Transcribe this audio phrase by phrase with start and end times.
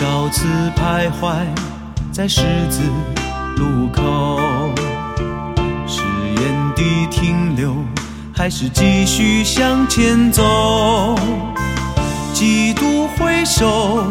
[0.00, 1.44] 多少次徘徊
[2.10, 2.80] 在十字
[3.58, 4.38] 路口，
[5.86, 6.00] 是
[6.36, 7.74] 原地停留，
[8.34, 11.14] 还是继续向前走？
[12.32, 14.06] 几度回首，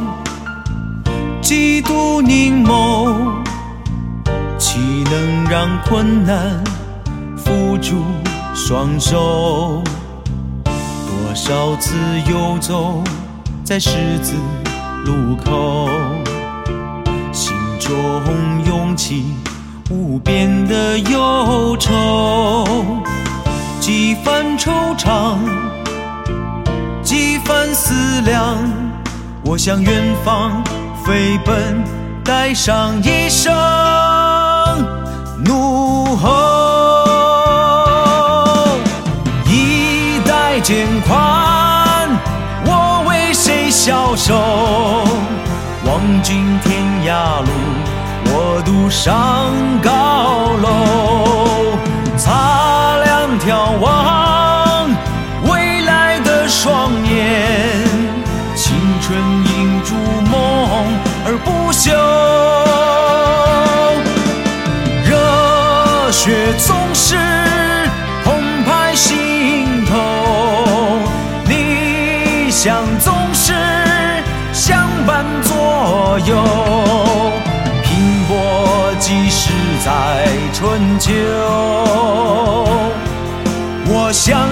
[1.42, 3.34] 几度凝眸，
[4.60, 4.78] 岂
[5.10, 6.64] 能让困难
[7.36, 8.04] 扶住
[8.54, 9.82] 双手？
[10.64, 11.96] 多少次
[12.30, 13.04] 游走
[13.64, 14.36] 在十字。
[15.06, 15.90] 路口，
[17.32, 17.92] 心中
[18.66, 19.24] 涌起
[19.90, 22.66] 无边的忧愁，
[23.80, 25.38] 几番惆怅，
[27.02, 28.58] 几番思量，
[29.44, 30.64] 我向远方
[31.06, 31.84] 飞奔，
[32.24, 33.52] 带上一生
[35.44, 36.28] 怒吼，
[39.46, 41.18] 一代肩宽，
[46.30, 47.50] 尽天涯路，
[48.26, 49.90] 我独上高
[50.62, 51.76] 楼。
[52.20, 54.92] 擦亮眺望
[55.50, 57.82] 未来的双眼，
[58.56, 59.96] 青春映烛
[60.30, 60.38] 梦
[61.26, 61.90] 而不朽。
[65.10, 67.18] 热血总是
[68.24, 69.98] 澎湃心头，
[71.48, 73.52] 理想总是
[76.26, 76.36] 有。
[77.84, 79.52] 拼搏即使
[79.84, 81.12] 在春秋，
[83.92, 84.48] 我想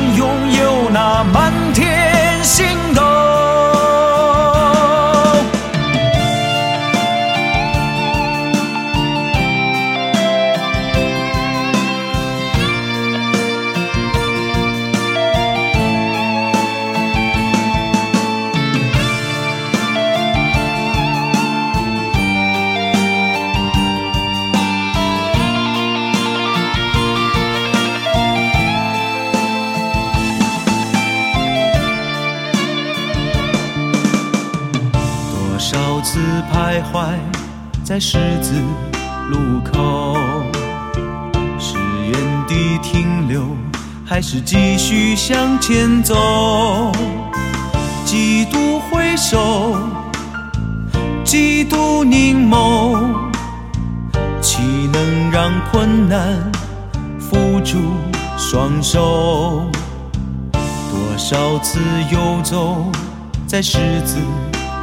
[35.97, 36.19] 多次
[36.53, 37.15] 徘徊
[37.83, 38.53] 在十字
[39.31, 40.15] 路口，
[41.57, 41.75] 是
[42.05, 42.13] 原
[42.47, 43.41] 地停留，
[44.05, 46.91] 还是继续向前走？
[48.05, 49.75] 几度回首，
[51.23, 52.99] 几度凝眸，
[54.39, 54.61] 岂
[54.93, 56.39] 能让困难
[57.19, 57.79] 扶住
[58.37, 59.63] 双手？
[60.53, 61.79] 多少次
[62.11, 62.85] 游走
[63.47, 64.19] 在十字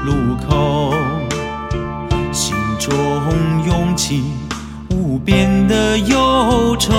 [0.04, 0.12] 路
[0.46, 0.93] 口，
[2.84, 2.92] 中
[3.64, 4.22] 涌起
[4.90, 6.92] 无边的忧愁，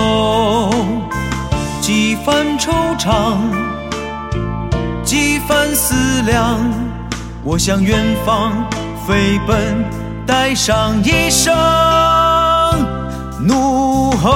[1.80, 3.38] 几番惆怅，
[5.04, 6.58] 几番思量，
[7.44, 8.52] 我向远方
[9.06, 9.86] 飞奔，
[10.26, 11.54] 带上一生
[13.40, 14.32] 怒吼。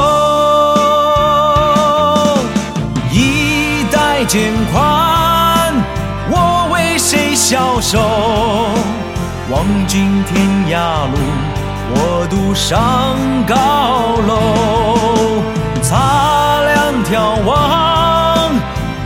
[3.11, 5.73] 一代肩宽，
[6.29, 7.99] 我为谁消瘦？
[9.51, 11.17] 望尽天涯路，
[11.91, 13.17] 我独上
[13.47, 14.31] 高楼。
[15.81, 18.51] 擦亮眺望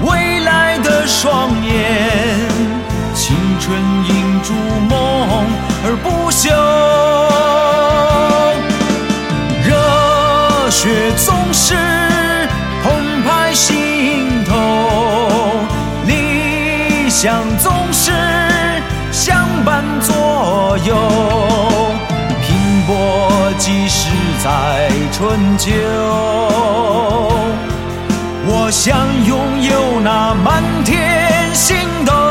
[0.05, 2.49] 未来的双眼，
[3.13, 4.53] 青春因逐
[4.89, 5.45] 梦
[5.85, 6.49] 而不朽。
[9.63, 11.75] 热血总是
[24.43, 25.71] 在春秋。
[28.45, 32.22] 我想拥有那满天星斗。